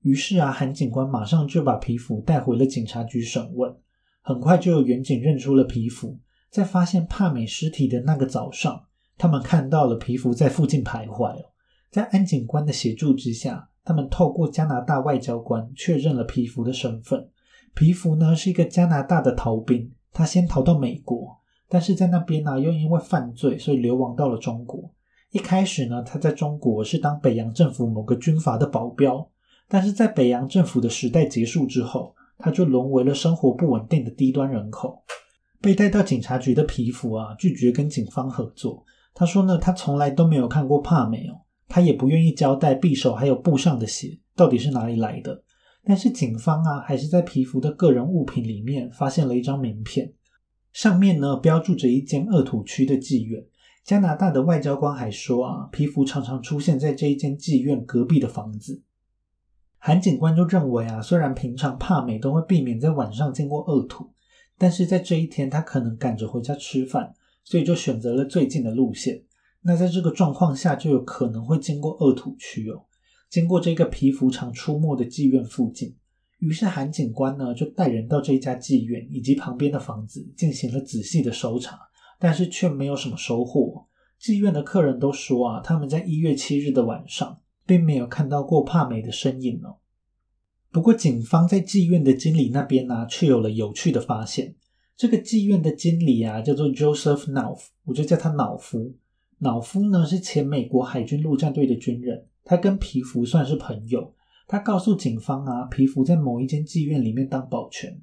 [0.00, 3.72] 于是啊，韩警官马上就把皮肤带回了警察局审问。
[4.20, 6.18] 很快就有远警认出了皮肤，
[6.50, 11.36] 在发现帕美尸体的那个早上，他们看到了皮肤在附近徘徊。
[11.88, 17.26] 在安警官的协助之下，他们透过加拿大外交官确认了皮肤的身份。
[17.74, 24.90] 皮肤呢是一个加拿大的逃兵，他先逃到美国，但是在那边呢又因为犯罪，所以流亡到了中国。
[25.30, 29.26] 一开始呢，他在中国是当北洋政府某个军阀的保镖，
[29.68, 32.14] 但是在北洋政府的时代结束之后。
[32.38, 35.02] 他就沦为了生活不稳定的低端人口。
[35.58, 38.84] 被带到警察局的皮肤啊，拒绝跟警方合作。
[39.14, 45.42] 他说呢，他从来都没有看过帕美哦，他也不愿意交代匕首还有布上的血到底是哪里来的。
[45.84, 50.12] 但是警方啊，还是在皮肤的个人物品里面发现了一张名片，
[50.72, 53.44] 上面呢标注着一间恶土区的妓院。
[53.84, 58.82] 加拿大的外交官还说啊，皮肤常常出现在这一间妓院隔壁的房子。
[59.78, 64.10] 韩警官就认为啊，虽然平常帕美都会避免在晚上经过恶土，
[64.58, 69.22] 但是在这一天他可能赶着回家吃饭，所以就选择了最近的路线。
[69.66, 72.84] 那在这个状况下，就有可能会经过恶土区哦，
[73.28, 75.96] 经过这个皮肤常出没的妓院附近。
[76.38, 81.78] 于是韩警官呢就带人到这一家妓院以及旁边的房子进行了仔细的搜查，
[82.18, 83.86] 但是却没有什么收获。
[84.20, 87.40] 妓院的客人都说啊，他们在一月七日的晚上。
[87.68, 89.78] 并没有看到过帕美的身影哦。
[90.70, 94.54] 不过，警方在妓院的经理那边呢，却有了有趣的发现。
[94.96, 98.94] 这个妓院的经理啊，叫做 Joseph n a u f 我就叫他脑夫。
[99.38, 104.14] 老夫呢是前美国海军陆战队的军人，他跟皮肤算是朋友。
[104.48, 108.00] 他告诉警方啊，皮肤在某一间妓院里面当保全。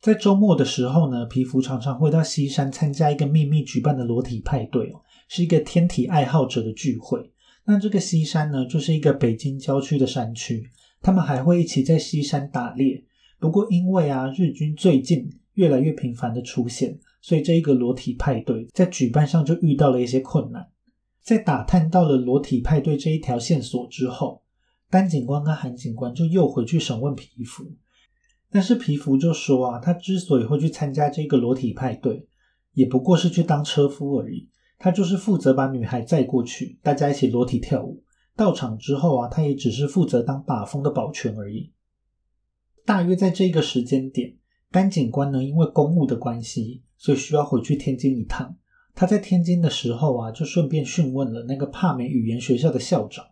[0.00, 7.30] 在周末的时候呢，皮肤常常会到西山参加一个秘密举办的裸体派对哦，是一个天体爱好者的聚会。
[7.64, 10.68] 那这个西山呢，就是一个北京郊区的山区，
[11.00, 13.04] 他们还会一起在西山打猎。
[13.38, 20.68] 不过因为啊，日军最近越来越频繁的出现，所以这一个裸体派对在举办上就遇到了一些困难。
[21.22, 24.42] 在打探到了裸体派对这一条线索之后，
[24.90, 27.72] 丹警官跟韩警官就又回去审问皮肤，
[28.50, 32.26] 但是皮肤就说啊，他之所以会去参加这个裸体派对，
[32.74, 34.48] 也不过是去当车夫而已。
[34.78, 38.02] 他就是负责把女孩载过去，大家一起裸体跳舞。
[38.34, 41.70] 到场之后啊，他也只是负责当把风的保全而已。
[42.84, 44.34] 大约在这个时间点，
[44.72, 48.56] 丹警官呢因为公务的关系，所以需要回去天津一趟。
[48.94, 53.24] 他在天津的时候啊，就顺便讯问了那个帕美语言学校的校长。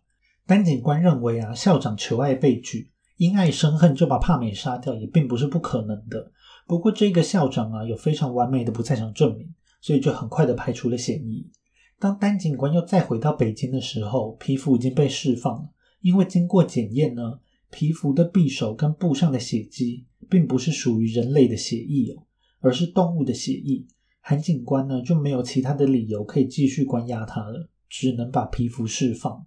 [0.47, 6.31] 丹警官认为啊，校长求爱被拒，因爱生恨就把帕美杀掉，也并不是不可能的。
[6.67, 9.53] 不过这个校长啊，有非常完美的不在场证明。
[9.83, 11.51] 所以就很快的排除了嫌疑。
[11.99, 15.71] 当丹警官又再回到北京的时候，皮肤已经被释放了。
[16.03, 22.23] 因为经过检验呢，皮肤的匕首跟布上的血迹并不是属于人类的血液哦，
[22.61, 23.85] 而是动物的血液。
[24.21, 29.45] 韩警官呢就没有其他的理由可以继续关押他了，只能把皮肤释放。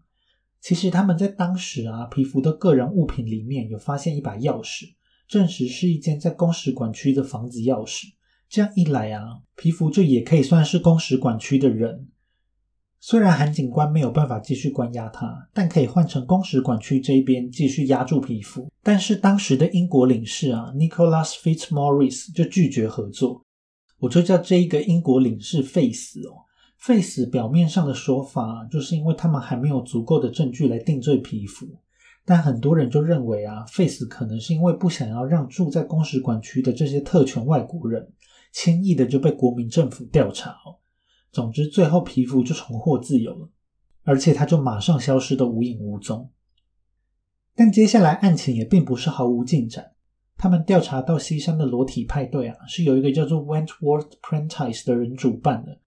[0.60, 4.93] 其实他们在当时啊，皮肤的个人物品里面有发现一把钥匙，
[5.28, 8.06] 证实是一间在公使馆区的房子钥匙。
[8.50, 12.08] 这样一来啊，皮肤就也可以算是公使馆区的人。
[13.06, 18.72] 虽然韩警官没有办法继续关押他，但可以换成公使馆区这边继续压住皮肤。
[18.82, 23.44] 但是当时的英国领事啊，Nicholas Fitzmaurice 就拒绝合作。
[24.00, 26.48] 我就叫这一个英国领事废死哦。
[26.78, 31.68] 废死表面上的说法，就是因为他们还没有足够的证据来定罪皮肤。
[32.24, 38.13] 但很多人就认为啊，废死可能是因为不想要让住在公使馆区的这些特权外国人。
[38.54, 40.80] 轻易的就被国民政府调查哦。
[41.34, 43.50] 总之，最后皮肤就重获自由了，
[44.04, 46.30] 而且他就马上消失的无影无踪。
[47.56, 49.93] 但接下来案情也并不是毫无进展。
[50.38, 55.80] 他们调查到西山的裸体派对啊，是有一个叫做 Wentworth Prentice 的人主办的，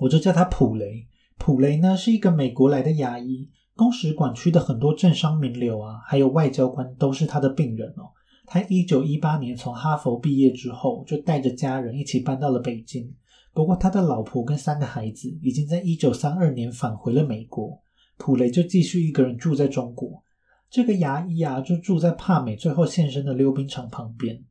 [0.00, 1.06] 我就叫他普雷。
[1.38, 8.10] 普雷呢是一个美国来的牙医，公使馆区的很多政商名流啊，还有外交官都是他的病人哦。
[8.46, 13.14] 他一九一八年从哈佛毕业之后，就带着家人一起搬到了北京。
[13.54, 17.82] 不过他的老婆跟三个孩子已经在一九三二年返回了美国，
[18.16, 20.22] 普雷就继续一个人住在中国。
[20.70, 24.42] 这个牙医啊，就住在帕美最后现身的溜冰场旁边。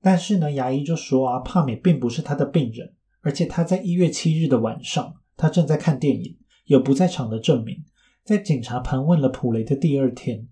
[0.00, 7.84] 但是呢，牙医就说啊，帕美并不是他的病人，而且他在一月七日的晚上，他正在看电影，有不在场的证明。
[8.24, 10.48] 在警察盘问了普雷的第二天，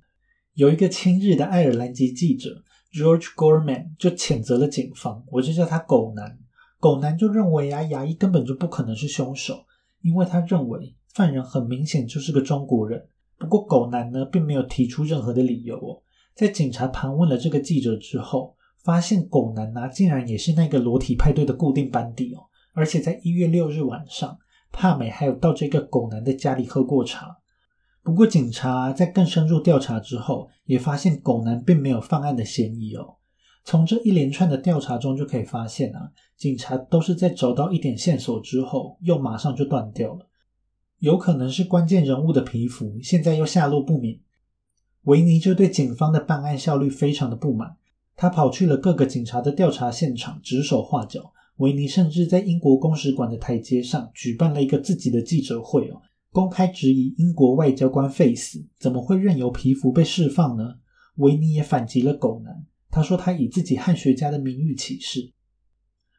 [0.52, 2.62] 有一个亲日的爱尔兰籍记者
[2.92, 6.38] George Gorman 就谴责了警方，我就叫他狗男。
[6.80, 9.64] 狗男就认为啊，牙医根本就不可能是凶手，
[10.00, 13.06] 因为他认为犯人很明显就是个中国人。
[13.38, 16.02] 不过狗男呢，并没有提出任何的理由哦。
[16.34, 22.40] 在警察盘问了这个记者之后，发现狗男啊，竟然也是那个裸体派对的固定班底哦。
[22.72, 24.38] 而且在一月六日晚上，
[24.72, 27.36] 帕美还有到这个狗男的家里喝过茶。
[28.02, 33.16] 不过警察在更深入调查之后，也发现狗男并没有犯案的嫌疑哦。
[33.70, 40.28] 从这一连串的调查中就可以发现啊，警察都是在找到一点线索之后，又马上就断掉了。
[40.98, 44.18] 有可能是关键人物的皮肤，现在又下落不明。
[45.02, 47.76] 维尼就对警方的办案效率非常的不满，
[48.16, 51.32] 他跑去了各个警察的调查现场，指手画脚。
[51.58, 56.02] 维尼甚至在英国公使馆的台阶上举办了一个自己的记者会哦，
[56.32, 60.74] 公开质疑英国外交官费斯怎么会任由皮肤被释放呢？
[61.18, 62.66] 维尼也反击了狗男。
[62.90, 65.32] 他说：“他以自己汉学家的名誉起誓，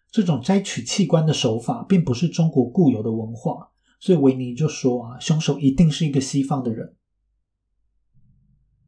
[0.09, 6.95] 这种摘取器官的手法并不是中国固有的文化。”所以维尼就说：“啊，凶手一定是一个西方的人。”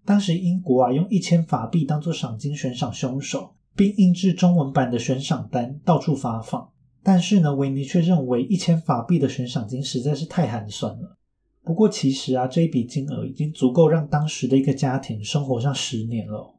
[0.05, 6.69] 当时英国啊，用一千法币当做赏金悬赏凶手，并印制中文版的悬赏单到处发放。
[7.03, 11.17] 但是呢，维尼却认为一千法币的悬赏金实在是太寒酸了。
[11.63, 16.55] 不过其实啊，这一笔金额已经足够让当时的一个家庭生活上十年了。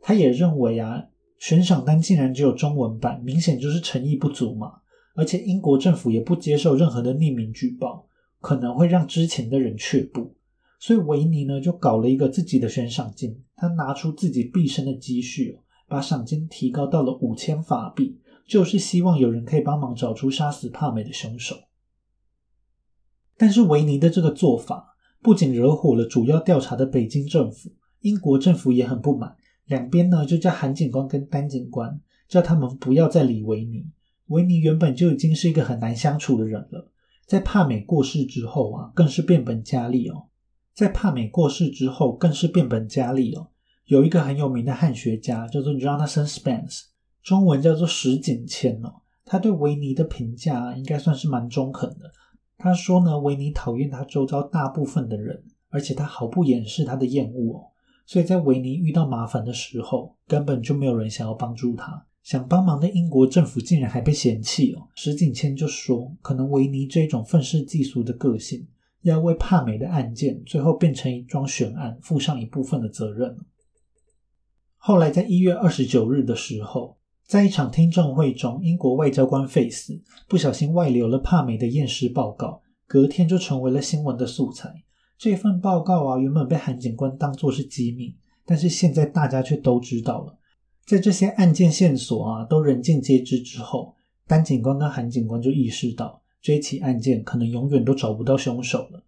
[0.00, 1.04] 他也认为啊，
[1.38, 4.72] 悬赏单竟然只有中文版，明显就是诚意不足嘛。
[5.14, 8.06] 而且英国政府也不接受任何的匿名举报，
[8.40, 10.34] 可能会让之前的人却步。
[10.80, 15.58] 所以维尼呢就搞了一个自己的悬赏金，他拿出自己毕生的积蓄，
[15.88, 21.56] 把赏金提高到了五千法币，就是希望有人可以帮忙找出杀死帕美的凶手。
[23.36, 29.36] 但是维尼的这个做法不仅惹火了主要调查的北京政府，英国政府也很不满。
[29.68, 33.86] 两边呢就叫韩警官跟丹警官，叫他们不要再理维尼。
[34.26, 36.90] 维尼原本就已经是一个很难相处的人了，
[37.26, 40.24] 在帕美过世之后啊，更是变本加厉哦。
[40.74, 43.48] 在帕美过世之后，更是变本加厉哦。
[43.86, 46.82] 有一个很有名的汉学家叫做 Jonathan Spence，
[47.22, 49.02] 中文叫做石井谦哦。
[49.24, 52.10] 他对维尼的评价应该算是蛮中肯的。
[52.56, 57.66] 他说呢，维尼讨厌他周遭大部分的人，而且他毫不掩饰他的厌恶哦。
[58.08, 62.06] 所以在维尼遇到麻烦的时候，根本就没有人想要帮助他。
[62.22, 64.88] 想帮忙的英国政府竟然还被嫌弃哦。
[64.94, 68.66] 石景谦就说，可能维尼这种愤世嫉俗的个性，
[69.02, 73.36] 要为帕美的案件最后变成一桩悬案负上一部分的责任。
[74.78, 84.82] 后来在一月二十九日的时候，在一场听证会中，英国外交官费斯不小心外流了帕美的验尸报告，隔天就成为了新闻的素材。
[85.18, 90.38] 这份报告啊，原本被韩警官当作是机密，但是现在大家却都知道了。
[90.86, 93.96] 在这些案件线索啊都人尽皆知之后，
[94.28, 99.02] 丹警官跟韩警官就意识到，这起案件可能永远都找不到凶手了。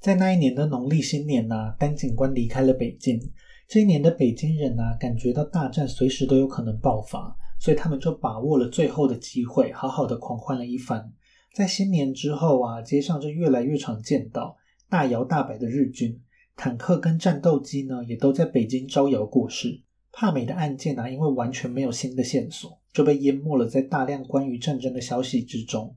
[0.00, 3.20] 在那一年的农历新年呐，丹警官离开了北京。
[3.68, 11.12] 这一年的北京人呐，感觉到大战随时都有可能爆发，所以他们就把握了最后的机会，好好的狂欢了一番。
[11.54, 14.56] 在新年之后啊，街上就越来越常见到。
[14.94, 16.22] 大摇大摆的日军
[16.54, 19.82] 坦克跟战斗机呢，也都在北京招摇过市。
[20.12, 25.96] 帕美的案件啊，因为完全没有新的线索，就被淹没了在大量关于战争的消息之中。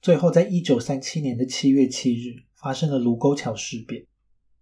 [0.00, 4.04] 最后，在一九三七年的七月七日，发生了卢沟桥事变，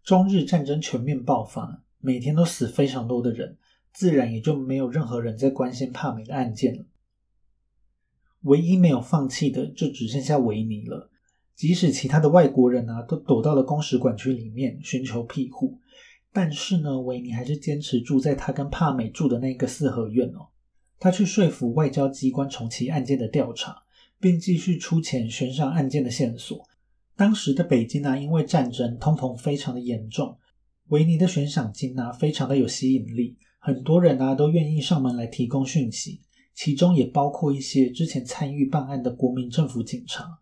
[0.04, 3.56] 中日战争全面爆发，每天都死非常多的人，
[3.94, 6.84] 自然也就没有任何人在关心帕美的案件了。
[8.42, 11.09] 唯一没有放弃的，就只剩下维尼了。
[11.60, 15.78] 即使其他的外国人啊都躲到了公使馆区里面寻求庇护，
[16.32, 20.48] 但是呢，维尼还是坚持住在他跟帕美住的那个四合院哦。
[20.98, 23.76] 他去说服外交机关重启案件的调查，
[24.18, 26.66] 并继续出钱悬赏案件的线索。
[27.14, 30.38] 当时的北京啊，因为战争通膨非常的严重，
[30.88, 36.22] 维尼的悬赏金啊非常的有吸引力，很多人啊都愿意上门来提供讯息，
[36.54, 40.38] 其中也包括一些之前参与办案的国民政府警察。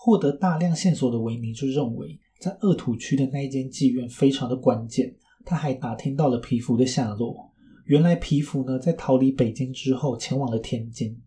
[0.00, 5.12] 获得大量线索的维尼就认为，在恶土区的那一间妓院非常的关键。
[5.44, 7.50] 他还打听到了皮肤的下落。
[7.86, 11.20] 原来皮肤呢，在逃离北京之后，前往了天津。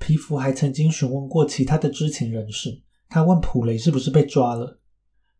[0.00, 4.80] 皮肤还曾经询问过其他的知情人士，他问普雷是不是被抓了。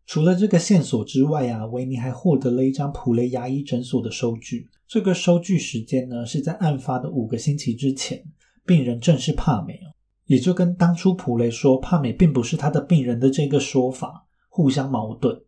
[0.05, 4.69] 除了这个线索之外啊，维尼还获得了一张普雷牙医诊所的收据。
[4.87, 8.23] 这个收据时间呢是在案发的五个星期之前，
[8.65, 9.91] 病人正是帕美哦，
[10.27, 15.41] 也就跟当初普雷说帕美并不是他的病人的这个说法互相矛盾。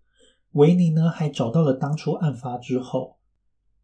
[0.54, 3.18] 维尼呢还找到了当初案发之后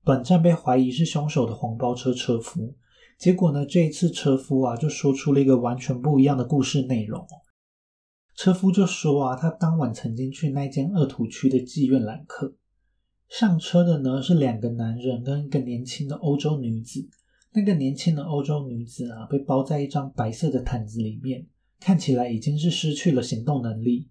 [0.04, 2.76] 短暂被怀疑是凶手的黄包车车夫，
[3.20, 7.26] 结果呢这一次车夫啊就说出了一个完全不一样的故事内容。
[8.36, 12.56] 车夫就说啊，他当晚曾经去那间恶土区的妓院揽客。
[13.28, 17.08] 上车的呢是两个男人跟一个年轻的欧洲女子。
[17.56, 21.47] 那个年轻的欧洲女子啊，被包在一张白色的毯子里面，
[21.80, 24.10] 看起来已经是失去了行动能力。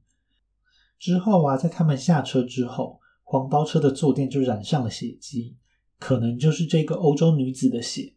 [0.98, 5.56] 之后啊，在他们下车之后，黄包车的坐垫就染上了血迹，
[5.98, 8.14] 可能就是这个欧洲女子的血。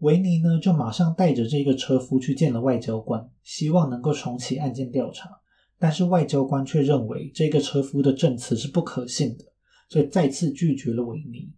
[0.00, 5.30] 维尼呢，就马上带着这个车夫去见了外交官，希望能够重启案件调查。
[5.78, 9.44] 但是外交官却认为这个车夫的证词是不可信的。
[9.88, 11.50] 所以再次拒绝了维尼。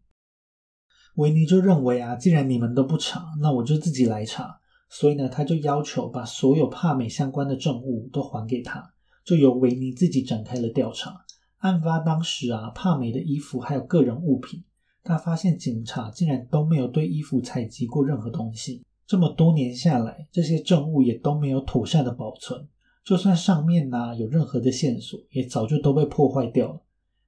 [1.17, 4.61] 维尼就认为啊，既然你们都不查，那我就自己来查。
[4.89, 8.93] 所以呢，他就要求把所有帕美相关的证物都还给他，
[9.25, 11.25] 就由维尼自己展开了调查。
[11.59, 14.65] 案发当时啊，帕美的衣服还有个人物品，
[15.05, 18.83] 他发现警察竟然都没有对衣服采集过任何东西。
[19.07, 22.67] 这么多年下来，这些证物也都没有妥善的保存，
[23.05, 26.81] 就算上面呢有任何的线索，也早就都被破坏掉了。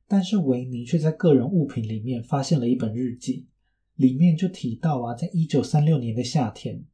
[0.08, 3.46] 但是维尼却在个人物品里面发现了一本日记，
[4.02, 6.84] 里面就提到啊，在一九三六年的夏天，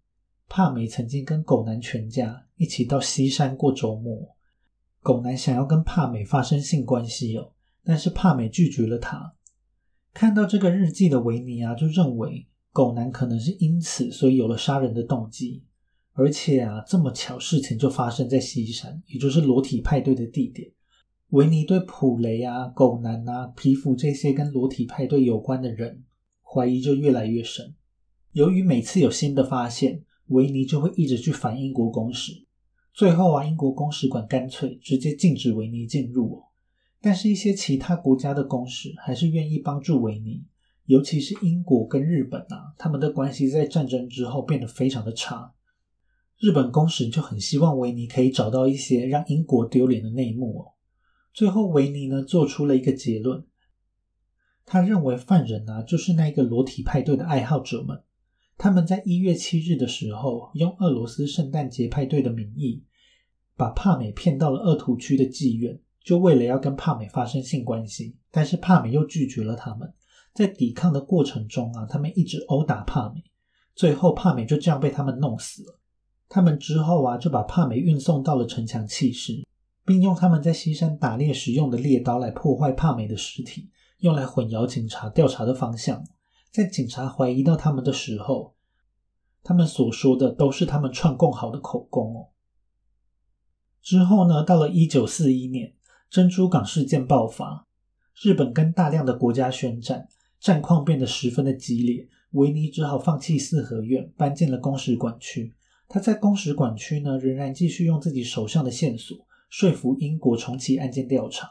[0.46, 4.36] 帕美曾经跟狗男全家一起到西山过周末。
[5.00, 7.52] 狗男想要跟帕美发生性关系哦，
[7.82, 9.34] 但是帕美拒绝了他。
[10.12, 15.64] 看到这个日记的维尼啊，就认为狗男可能是因此所以有了杀人的动机，
[16.12, 20.70] 而且啊，这么巧事情就发生在西山，也就是裸体派对的地点。
[21.30, 26.04] 维尼对普雷啊、狗男啊、皮肤这些跟裸体派对有关的人
[26.51, 27.74] 怀疑就越来越深。
[28.32, 32.46] 由于每次有新的发现，维尼就会一直去反英国公使。
[32.94, 36.44] 最后啊，英国公使馆干脆直接禁止维尼进入哦。
[37.01, 40.42] 但是，一些其他国家的公使还是愿意帮助维尼，
[40.86, 45.55] 尤其是英国跟日本啊，他们的关系在战争之后变得非常的差。
[46.38, 50.66] 日本公使就很希望维尼可以找到一些让英国丢脸的内幕哦。
[51.32, 53.44] 最后，维尼呢做出了一个结论，
[54.69, 58.03] 他认为犯人啊就是那个裸体派对的爱好者们，
[58.59, 62.85] 他们在一月七日的时候，用俄罗斯圣诞节派对的名义，
[63.57, 69.91] 把帕美骗到了恶土区的妓院，就为了要跟帕美发生性关系，但是帕美又拒绝了他们，
[70.35, 73.25] 在抵抗的过程中啊，他们一直殴打帕美，
[73.75, 75.81] 最后帕美就这样被他们弄死了。
[76.29, 79.43] 他们之后啊就把帕美运送到了城墙弃尸。
[79.89, 86.05] 并用他们在西山打猎时用的猎刀来破坏帕美的尸体，用来混淆警察调查的方向。
[86.51, 88.55] 在警察怀疑到他们的时候，
[89.42, 92.28] 他们所说的都是他们串供好的口供哦。
[93.82, 95.74] 之后呢，到了一九四一年，
[96.11, 97.66] 珍珠港事件爆发，
[98.20, 100.09] 日本跟大量的国家宣战，
[100.40, 102.09] 战况变得十分的激烈。
[102.32, 105.55] 维尼只好放弃四合院，搬进了公使馆区。
[105.88, 109.16] 他在公使馆区呢，仍然继续用自己手上的线索。
[109.49, 111.49] 说服英国重启案件调查。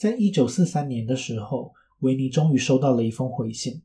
[0.00, 3.82] 在一九四三年的时候，维尼终于收到了一封回信，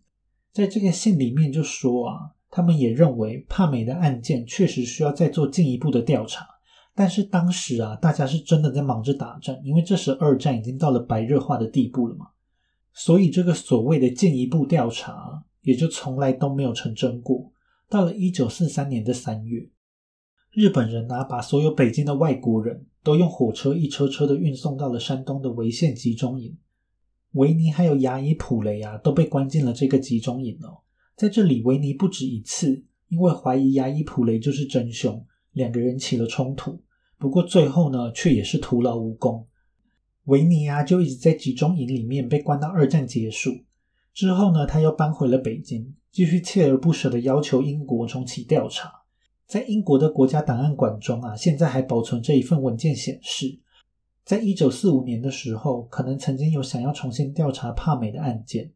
[0.54, 6.48] 在这个信里面就说啊，他们也认为帕美的案件确实需要再做进一步的调查，
[6.96, 12.28] 但是当时啊，大家是真的在忙着打仗，因为这时二战已经到了白热化的地步了嘛，
[12.94, 17.52] 所以这个所谓的进一步调查也就从来都没有成真过。
[17.90, 19.70] 到了一九四三年的三月。
[20.54, 26.58] 日本人呢，把所有北京的外国人都用火车一车车的运送到了山东的潍县集中营。
[27.34, 30.82] 维尼还有牙医普雷啊，都被关进了这个集中营哦。
[31.16, 36.82] 在这里，维尼不止一次因为怀疑牙医普雷就是真凶，两个人起了冲突。
[37.20, 39.46] 不过最后呢，却也是徒劳无功。
[40.24, 43.52] 维尼啊，就一直在集中营里面被关到二战结束
[44.16, 49.05] 之后呢，他又搬回了北京，继续锲而不舍的要求英国重启调查。
[49.48, 53.60] 在英国的国家档案馆中啊，现在还保存着一份文件，显示，
[54.24, 58.72] 在一九四五年的时候，可能曾经有想要重新调查帕美的案件。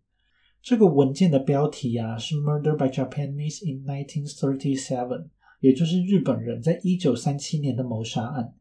[0.61, 5.27] 这个文件的标题啊是 “Murder by Japanese in 1937”，
[5.61, 8.53] 也就是日本人在一九三七年的谋杀案。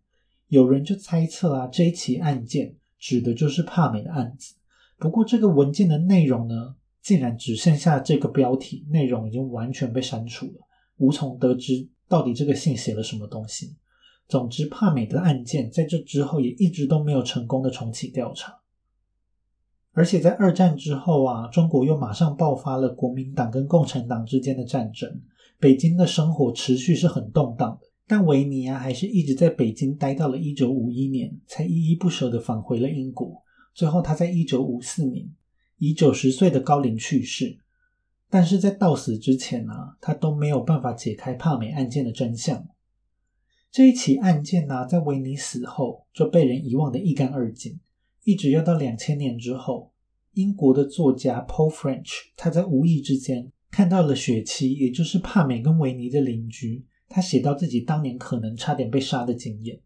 [0.47, 4.55] 有人就猜测啊，这一起案件指的就是帕美的案子。
[4.97, 10.67] 不过，这个文件的内容呢，竟然只剩下这个标题，内容已经完全被删除了。
[10.97, 13.77] 无从得知到底这个信写了什么东西。
[14.27, 18.59] 总之，帕美的案件在这之后也一直都没有成功的重启调查。
[19.93, 25.21] 而且在二战之后啊，中国又马上爆发了国民党跟共产党之间的战争，
[25.59, 27.87] 北京的生活持续是很动荡的。
[28.07, 33.43] 但维尼啊，还是一直在北京待到了一九五一年，才依依不舍的返回了英国。
[33.75, 35.29] 最后，他在一九五四年
[35.79, 37.59] 以九十岁的高龄去世。
[38.31, 42.69] 但是在到死之前呢，他都没有办法解开帕美案件的真相。
[43.71, 47.81] 这一起案件呢，在维尼死后就被人遗忘的一干二净，
[48.25, 49.93] 一直要到两千年之后，
[50.35, 59.81] 英国的作家 Paul French 他在无意之间看到了雪妻，也就是帕美跟维尼的邻居，他写到自己当年可能差点被杀的经验，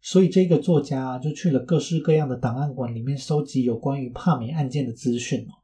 [0.00, 5.54] 所以这个作家就去了各式各样的档案馆里面搜集有关于帕美案件的资讯哦。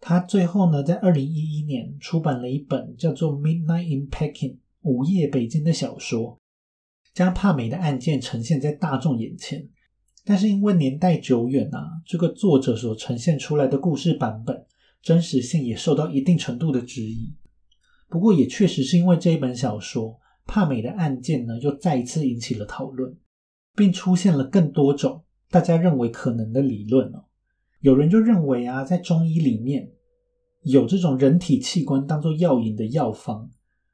[0.00, 6.38] 他最后呢，在二零一一年出版了一本叫做《Midnight in Peking》午夜北京的小说，
[7.12, 9.68] 将帕美的案件呈现在大众眼前。
[10.24, 14.66] 但是因为年代久远啊，这个作者所呈现出来的故事版本
[15.02, 17.34] 真实性也受到一定程度的质疑。
[18.08, 23.14] 不过也确实是因为这一本小说，帕美的案件呢又再一次引起了讨论，
[23.76, 27.24] 并出现了更多种大家认为可能的理论哦。
[27.80, 29.90] 有人就认为啊，在中医里面
[30.64, 33.50] 有这种人体器官当做药引的药方，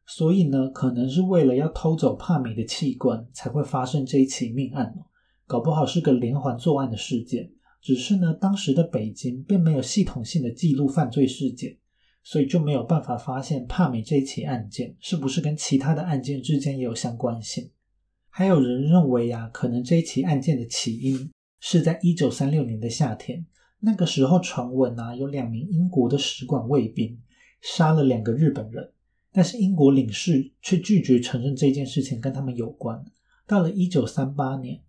[0.07, 5.07] 所以呢，可能是为了要偷走帕米的器官，才会发生这一起命案哦。
[5.47, 7.49] 搞不好是个连环作案的事件，
[7.81, 11.79] 只是呢，当时的北京并没有系统性的记录犯罪事件，
[12.25, 17.71] 所以就没有办法发现帕米这一起案件是不是跟其他的案件之间也有相关性。
[18.29, 21.31] 还有人认为啊，可能这一起案件的起因
[21.61, 23.47] 是在一九三六年的夏天。
[23.81, 27.19] 那个时候传闻啊，有两名英国的使馆卫兵
[27.61, 28.91] 杀了两个日本人，
[29.33, 33.05] 但是英国领事却拒绝承认这件事情跟他们有关。
[33.47, 34.81] 到了一九三八年，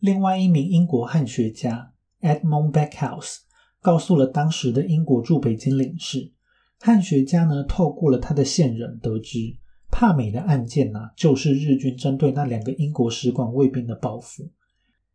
[0.00, 3.38] 另外一名英国汉学家 Edmund Backhouse
[3.80, 6.32] 告诉了当时的英国驻北京领事，
[6.80, 9.56] 汉学家呢透过了他的线人得知，
[9.90, 14.50] 帕美的案件呢就是日军针对那两个英国使馆卫兵的报复。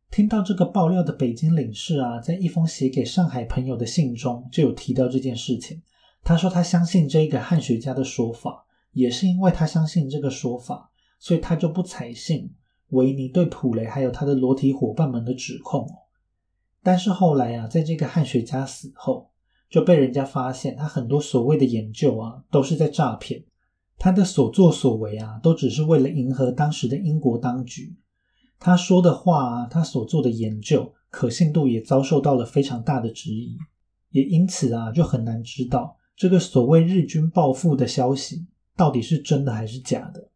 [0.10, 5.82] 听到这个爆料的北京领事啊，在一封写给上海朋友的信中就有提到这件事情。
[6.24, 10.90] 他说他相信这个汉学家的说法，也是因为他相信这个说法，
[11.20, 12.52] 所以他就不采信
[12.90, 15.88] 维尼对普雷还有他的裸体伙伴们的指控。
[16.82, 19.30] 但是后来啊，在这个汉学家死后，
[19.70, 23.44] 就被人家发现他很多所谓的研究啊，都是在诈骗。
[24.00, 27.96] 他的所作所为啊，都只是为了迎合当时的英国当局。
[28.60, 33.58] 他说的话，他所做的研究可信度也遭受到了非常大的质疑，
[34.12, 38.46] 也因此啊，就很难知道这个所谓日军报复的消息
[38.76, 40.30] 到底是真的还是假的。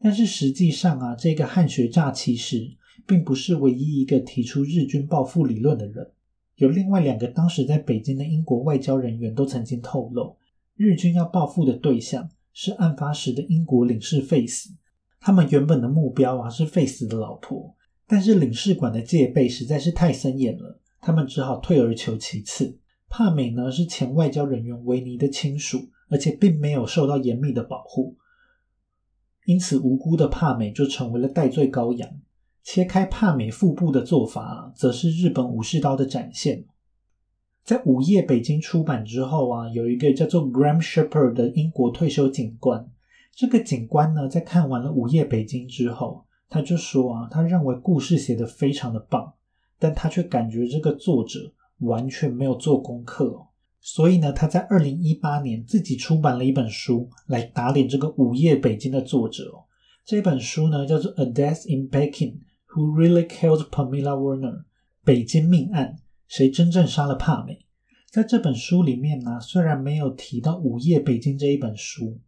[0.00, 2.70] 但是实际上啊，这个汉学诈其实
[3.06, 6.10] 并不是唯一一个提出日军报复理论的人，
[6.56, 10.36] 有另外两个当时在北京的英国外交人员都曾经透露，
[10.76, 14.70] 日军要报复的对象是案发时的英国领事费斯。
[15.20, 17.74] 他们原本的目标啊是费斯的老婆，
[18.06, 22.78] 但是领事馆的戒备实在是太森严了，他们只好退而求其次。
[23.08, 28.16] 帕美呢是前外交人员维尼的亲属，而且并没有受到严密的保护，
[29.46, 32.08] 因此无辜的帕美就成为了戴罪羔羊。
[32.62, 36.66] 切开帕美腹部的做法，则是日本武士刀的展现。
[37.64, 42.90] 在《午夜北京》出版之后啊，有一个叫做 Graham Shepherd 的英国退休警官。
[43.34, 49.32] 这个警官呢，在看完了《午夜北京》之后，他就说啊，他认为故事写得非常的棒，
[49.78, 53.46] 但他却感觉这个作者完全没有做功课，
[53.80, 59.52] 所以呢，他在二零一八年自己出版了一本书来打脸这个《午夜北京》的作者。
[60.04, 62.38] 这本书呢，叫做《A Death in Peking:
[62.74, 64.52] Who Really Killed Pamela Warner》
[65.04, 67.60] 北京命案，谁真正杀了帕美？
[68.10, 72.18] 在这本书里面呢，虽然没有提到《午夜北京》这一本书。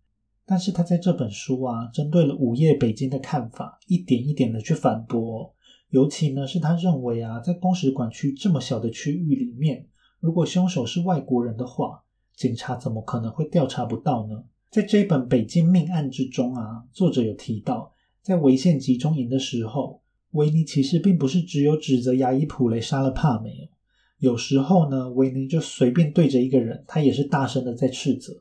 [0.51, 5.55] 但是他在这本书啊，针对了午夜北京的看法，一点一点的去反驳。
[5.91, 9.87] 尤其呢，是他认为啊，在公使馆区这么小的区域里面，
[10.19, 12.03] 如果凶手是外国人的话，
[12.35, 14.43] 警察怎么可能会调查不到呢？
[14.73, 23.71] 在这本《北京命案》之中啊，作者有提到，在违宪集中营的时候，维尼其实并不是只有指责牙医普雷杀了帕梅，
[24.19, 28.33] 有时候呢，维尼就随便对着一个人，他也是大声的在斥责。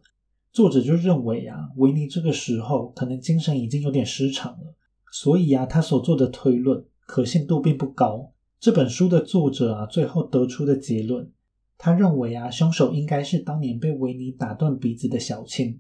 [0.52, 4.76] 作者就认为啊，维尼这个时候可能精神已经有点失常了，
[5.12, 8.32] 所以啊，他所做的推论可信度并不高。
[8.60, 11.32] 这本书的作者啊，最后得出的结论，
[11.78, 15.80] 他认为啊，凶手应该是当年被维尼打断鼻子的小青。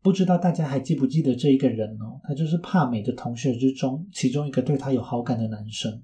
[0.00, 2.20] 不知道大家还记不记得这一个人哦？
[2.24, 6.02] 他就是帕美的同学之中其中一个对他有好感的男生。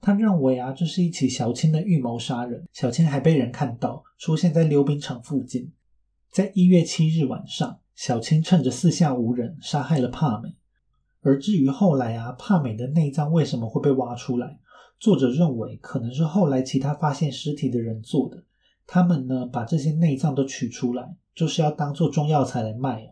[0.00, 2.62] 他认为啊，这是一起小青的预谋杀人。
[2.72, 5.72] 小青还被人看到出现在溜冰场附近。
[6.30, 10.56] 在一月七日晚上，小青趁着四下无人杀害了帕美。
[11.22, 14.60] 而至于后来啊，帕美的内脏为什么会被挖出来？
[14.98, 18.44] 作者认为可能是后来其他发现尸体的人做的。
[18.86, 23.10] 他们呢，把这些内脏都取出来，就是要当做中药材来卖哦。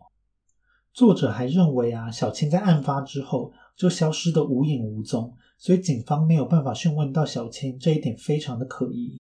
[0.93, 9.19] 作者还认为啊，小青在案发之后就消失的无影无踪，所以警方没有办法讯问到小青，这一点非常的可疑。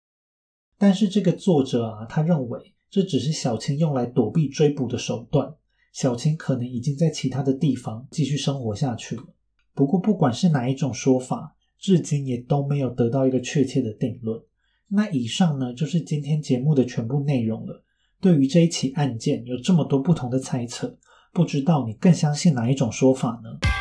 [0.78, 5.55] 但是这个作者啊，他认为这只是小青用来躲避追捕的手段，
[5.93, 9.24] 小青可能已经在其他的地方继续生活下去了。
[9.74, 14.41] 不过不管是哪一种说法，至今也都没有得到一个确切的定论。
[14.89, 17.82] 那以上呢，就是今天节目的全部内容了。
[18.20, 20.97] 对于这一起案件，有这么多不同的猜测。
[21.32, 23.76] 不知道你更相信哪一种说法呢？